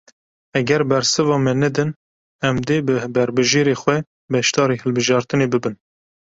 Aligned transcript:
Eger 0.61 0.83
bersiva 0.93 1.37
me 1.43 1.53
nedin 1.63 1.89
em 2.49 2.55
dê 2.67 2.77
bi 2.85 2.95
berbijêrê 3.15 3.75
xwe 3.81 3.97
beşdarî 4.31 4.75
hilbijartinê 4.83 5.47
bibin. 5.53 5.75